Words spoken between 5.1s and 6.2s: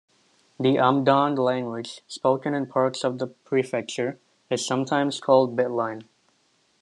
called "Biltine".